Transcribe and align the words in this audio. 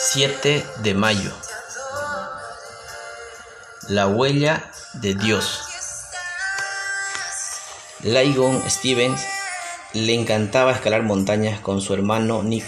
7 0.00 0.64
de 0.84 0.94
mayo. 0.94 1.32
La 3.88 4.06
huella 4.06 4.70
de 4.92 5.14
Dios. 5.16 5.58
Laigon 8.04 8.62
Stevens 8.70 9.20
le 9.94 10.14
encantaba 10.14 10.70
escalar 10.70 11.02
montañas 11.02 11.58
con 11.58 11.80
su 11.80 11.94
hermano 11.94 12.44
Nick. 12.44 12.64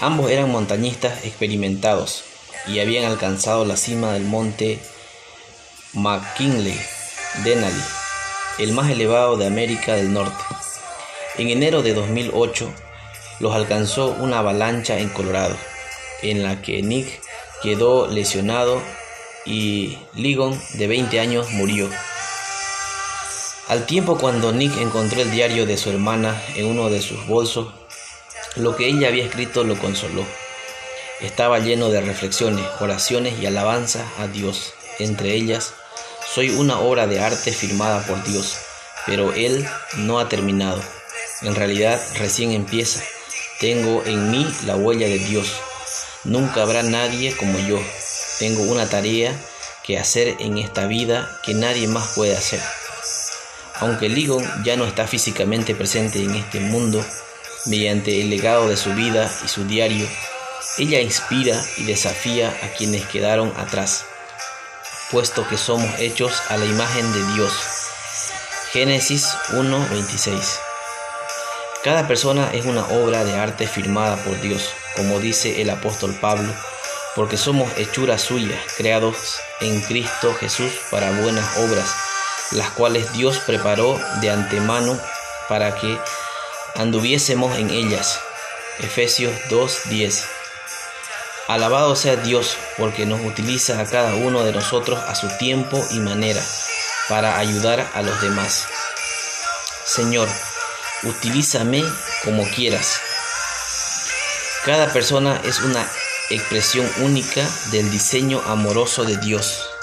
Ambos 0.00 0.30
eran 0.30 0.50
montañistas 0.50 1.26
experimentados 1.26 2.24
y 2.68 2.80
habían 2.80 3.04
alcanzado 3.04 3.66
la 3.66 3.76
cima 3.76 4.12
del 4.12 4.24
monte 4.24 4.80
McKinley 5.92 6.80
Denali, 7.44 7.84
el 8.58 8.72
más 8.72 8.90
elevado 8.90 9.36
de 9.36 9.46
América 9.46 9.94
del 9.94 10.10
Norte. 10.14 10.42
En 11.36 11.50
enero 11.50 11.82
de 11.82 11.92
2008 11.92 12.72
los 13.40 13.54
alcanzó 13.54 14.16
una 14.18 14.38
avalancha 14.38 14.98
en 14.98 15.10
Colorado 15.10 15.73
en 16.24 16.42
la 16.42 16.62
que 16.62 16.82
Nick 16.82 17.20
quedó 17.62 18.06
lesionado 18.06 18.82
y 19.46 19.98
Ligon, 20.14 20.58
de 20.74 20.86
20 20.86 21.20
años, 21.20 21.50
murió. 21.50 21.88
Al 23.68 23.86
tiempo 23.86 24.18
cuando 24.18 24.52
Nick 24.52 24.76
encontró 24.78 25.22
el 25.22 25.30
diario 25.30 25.64
de 25.64 25.78
su 25.78 25.90
hermana 25.90 26.40
en 26.54 26.66
uno 26.66 26.90
de 26.90 27.00
sus 27.00 27.26
bolsos, 27.26 27.72
lo 28.56 28.76
que 28.76 28.88
ella 28.88 29.08
había 29.08 29.24
escrito 29.24 29.64
lo 29.64 29.78
consoló. 29.78 30.24
Estaba 31.20 31.58
lleno 31.58 31.88
de 31.88 32.00
reflexiones, 32.00 32.64
oraciones 32.80 33.40
y 33.40 33.46
alabanza 33.46 34.04
a 34.18 34.26
Dios. 34.26 34.74
Entre 34.98 35.34
ellas, 35.34 35.72
soy 36.34 36.50
una 36.50 36.78
obra 36.78 37.06
de 37.06 37.20
arte 37.20 37.52
firmada 37.52 38.04
por 38.06 38.22
Dios, 38.24 38.56
pero 39.06 39.32
Él 39.32 39.66
no 39.96 40.18
ha 40.18 40.28
terminado. 40.28 40.82
En 41.42 41.54
realidad 41.54 42.00
recién 42.18 42.52
empieza. 42.52 43.02
Tengo 43.60 44.04
en 44.04 44.30
mí 44.30 44.46
la 44.66 44.76
huella 44.76 45.06
de 45.06 45.18
Dios. 45.18 45.52
Nunca 46.24 46.62
habrá 46.62 46.82
nadie 46.82 47.36
como 47.36 47.58
yo. 47.58 47.78
Tengo 48.38 48.62
una 48.62 48.88
tarea 48.88 49.38
que 49.82 49.98
hacer 49.98 50.36
en 50.38 50.56
esta 50.56 50.86
vida 50.86 51.30
que 51.42 51.52
nadie 51.52 51.86
más 51.86 52.14
puede 52.14 52.34
hacer. 52.34 52.60
Aunque 53.80 54.08
Ligon 54.08 54.42
ya 54.64 54.76
no 54.76 54.86
está 54.86 55.06
físicamente 55.06 55.74
presente 55.74 56.22
en 56.22 56.34
este 56.34 56.60
mundo, 56.60 57.04
mediante 57.66 58.22
el 58.22 58.30
legado 58.30 58.68
de 58.68 58.78
su 58.78 58.94
vida 58.94 59.30
y 59.44 59.48
su 59.48 59.64
diario, 59.64 60.08
ella 60.78 61.00
inspira 61.00 61.62
y 61.76 61.84
desafía 61.84 62.48
a 62.62 62.68
quienes 62.68 63.04
quedaron 63.06 63.52
atrás, 63.58 64.06
puesto 65.10 65.46
que 65.46 65.58
somos 65.58 65.90
hechos 65.98 66.32
a 66.48 66.56
la 66.56 66.64
imagen 66.64 67.12
de 67.12 67.34
Dios. 67.34 67.52
Génesis 68.72 69.26
1:26 69.50 70.58
Cada 71.82 72.08
persona 72.08 72.50
es 72.54 72.64
una 72.64 72.86
obra 72.86 73.24
de 73.24 73.34
arte 73.36 73.66
firmada 73.66 74.16
por 74.16 74.40
Dios 74.40 74.70
como 74.96 75.20
dice 75.20 75.60
el 75.62 75.70
apóstol 75.70 76.16
Pablo, 76.20 76.52
porque 77.14 77.36
somos 77.36 77.70
hechuras 77.76 78.22
suyas, 78.22 78.60
creados 78.76 79.36
en 79.60 79.80
Cristo 79.82 80.34
Jesús 80.34 80.72
para 80.90 81.20
buenas 81.20 81.56
obras, 81.58 81.94
las 82.52 82.70
cuales 82.70 83.12
Dios 83.12 83.40
preparó 83.46 84.00
de 84.20 84.30
antemano 84.30 84.98
para 85.48 85.74
que 85.74 85.98
anduviésemos 86.74 87.56
en 87.58 87.70
ellas. 87.70 88.20
Efesios 88.80 89.32
2:10 89.50 90.24
Alabado 91.46 91.94
sea 91.94 92.16
Dios 92.16 92.56
porque 92.78 93.04
nos 93.04 93.20
utiliza 93.20 93.78
a 93.78 93.84
cada 93.84 94.14
uno 94.14 94.44
de 94.44 94.52
nosotros 94.52 94.98
a 95.06 95.14
su 95.14 95.28
tiempo 95.36 95.78
y 95.90 95.98
manera 95.98 96.42
para 97.08 97.38
ayudar 97.38 97.90
a 97.92 98.00
los 98.00 98.20
demás. 98.22 98.66
Señor, 99.84 100.26
utilízame 101.02 101.84
como 102.24 102.44
quieras 102.48 102.98
cada 104.64 104.90
persona 104.92 105.40
es 105.44 105.60
una 105.60 105.86
expresión 106.30 106.90
única 107.02 107.46
del 107.70 107.90
diseño 107.90 108.40
amoroso 108.46 109.04
de 109.04 109.18
Dios. 109.18 109.73